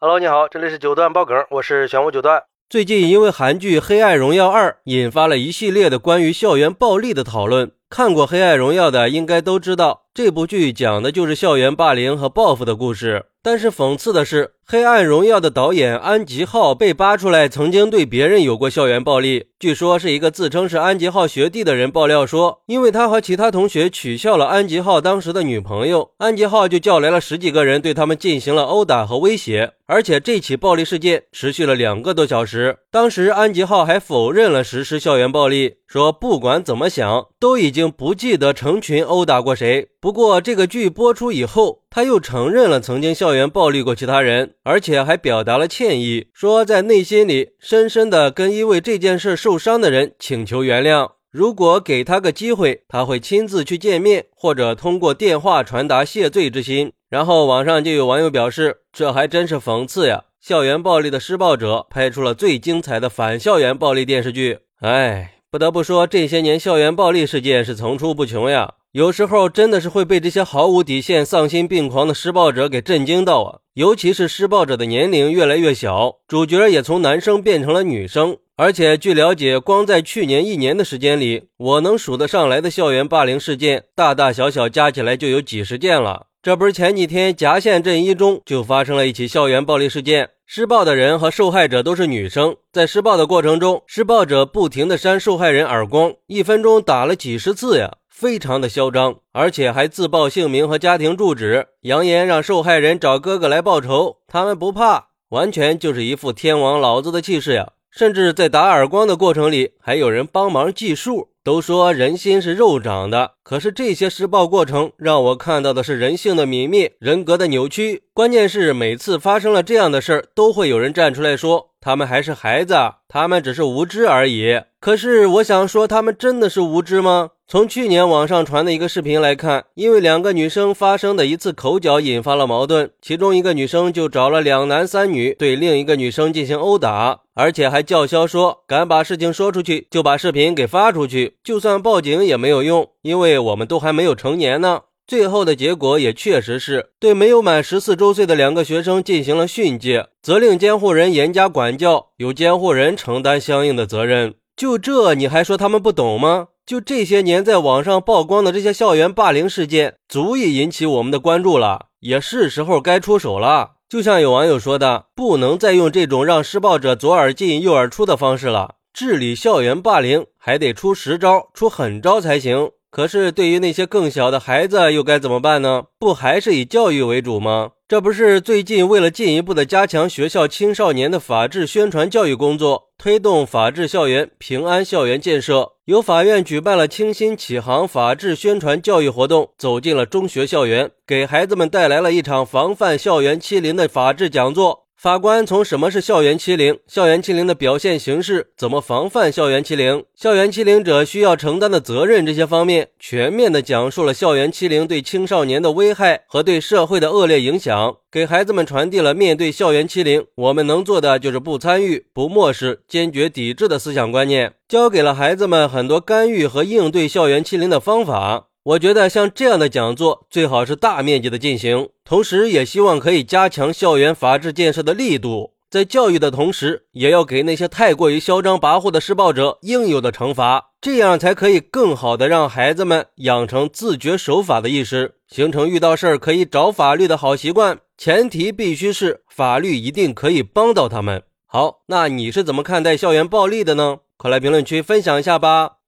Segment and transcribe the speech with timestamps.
[0.00, 2.44] Hello，你好，这里是九段爆梗，我是玄武九段。
[2.70, 7.72] 最近因为韩剧《黑暗荣耀二》引发了一系列的关于校园暴力的讨论。
[7.90, 13.26] 看过《黑暗荣耀》的应该都知道，这部剧讲的就是校园霸凌和报复的故事。
[13.40, 19.46] 但是讽刺的是，《黑暗荣耀》的导演安吉浩被扒出来曾经对别人有过校园暴力。
[19.60, 29.74] 据说是一个自称是安吉浩学弟的人爆料说，因为他和其他同学取笑了安吉浩当时的女朋友，安吉浩就叫来了十几个人对他们进行了殴打和威胁。
[29.86, 32.76] 而且这起暴力事件持续了两个多小时。
[32.90, 39.88] 当时安吉浩还否认了实施校园暴力，说不管怎么想，都已经不记得成群殴打过谁。
[40.08, 51.10] 不过这个剧播出以后，他又承认了曾经校园暴力过其他人，而且还表达了歉意，说在内心里深深的跟因为这件事受伤的人请求原谅。
[51.30, 56.92] 如果给他个机会，他会亲自去见面，或者通过电话传达谢罪之心。
[57.10, 60.24] 然后网上就有网友表示，这还真是讽刺呀！
[60.40, 64.60] 校园暴力的施暴者拍出了最精彩的反校园暴力电视剧。
[64.80, 68.74] 哎，不得不说，这些年校园暴力事件是层出不穷呀。
[68.92, 73.58] 有时候真的是会被这些毫无底线、丧心病狂的施暴者给震惊到啊！
[73.72, 78.36] 尤其是施暴者的年龄越来越小，主角也从男生变成了女生。
[78.60, 86.26] 而且据了解，光在去年一年的时间里，我能数得上来的校园霸凌事件，大大小小加起来就有几十件了。
[86.42, 111.30] 这不是前几天夹县镇一中就发生了一起校园暴力事件，施暴的人和受害者都是女生，在施暴的过程中，施暴者不停的扇受害人耳光，一分钟打了几十次呀，非常的嚣张，而且还自报姓名和家庭住址，扬言让受害人找哥哥来报仇，他们不怕，完全就是一副天王老子的气势呀，甚至在打耳光的过程里，还有人帮忙计数。
[111.44, 118.02] 都说人心是肉长的，可是这些施暴过程让我看到的是人性的泯灭，人格的扭曲。
[118.12, 122.74] 关键是每次发生了这样的事儿，都会有人站出来说他们还是孩子，
[123.08, 124.60] 他们只是无知而已。
[124.78, 127.30] 可是我想说，他们真的是无知吗？
[127.50, 144.82] 从去年网上传的一个视频来看，因为两个女生发生的一次口角引发了矛盾，其中一个女生就找了两男三女对另一个女生进行殴打，而且还叫嚣说敢把事情说出去就把视频给发出去，就算报警也没有用，因为我们都还没有成年呢。
[145.06, 154.34] 最后的结果也确实是对没有满十四周岁的两个学生进行了训诫，责令监护人严加管教，由监护人承担相应的责任。
[154.54, 156.48] 就这你还说他们不懂吗？
[156.66, 163.76] 就这些年在网上曝光的这些校园霸凌事件，足以引起我们的关注了，也是时候该出手了。
[163.88, 172.72] 就像有网友说的，不能再用这种让施暴者左耳进右耳出的方式了，治理校园霸凌还得出实招、出狠招才行。
[172.90, 175.84] 可是，对于那些更小的孩子，又该怎么办呢？
[175.98, 177.72] 不还是以教育为主吗？
[177.86, 194.87] 这不是最近为了进一步的加强学校青少年的法治宣传教育工作，推动法治校园、平安校园建设，由法院举办了“清新启航”法治宣传教育活动，走进了中学校园，给孩子们带来了一场防范校园欺凌的法治讲座。
[195.00, 218.46] 法官从什么是校园欺凌、校园欺凌的表现形式、怎么防范校园欺凌、校园欺凌者需要承担的责任这些方面，全面的讲述了校园欺凌对青少年的危害和对社会的恶劣影响，给孩子们传递了面对校园欺凌，我们能做的就是不参与、不漠视、坚决抵制的思想观念，教给了孩子们很多干预和应对校园欺凌的方法。
[218.68, 237.78] 我觉得像这样的讲座最好是大面积的进行，同时也希望可以加强校园法治建设的力度，在教育的同时，也要给那些太过于嚣张跋扈的施暴者应有的惩罚，这样才可以更好的让孩子们养成自觉守法的意识，形成遇到事儿可以找法律的好习惯。
[237.96, 241.22] 前提必须是法律一定可以帮到他们。
[241.46, 244.00] 好，那你是怎么看待校园暴力的呢？
[244.18, 245.77] 快来评论区分享一下吧！